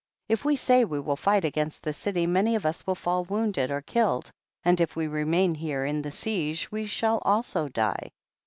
[0.29, 0.33] 31.
[0.33, 3.59] If we say we will fight against the city many of us will fall wound
[3.59, 4.31] ed or killed,
[4.65, 8.09] and if we remain here in the siege we shall also die.